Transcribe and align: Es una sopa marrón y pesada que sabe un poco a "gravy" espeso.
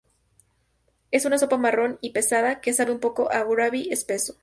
Es 1.11 1.25
una 1.25 1.37
sopa 1.37 1.57
marrón 1.59 1.99
y 2.01 2.09
pesada 2.09 2.59
que 2.59 2.73
sabe 2.73 2.91
un 2.91 2.99
poco 2.99 3.31
a 3.31 3.43
"gravy" 3.43 3.89
espeso. 3.93 4.39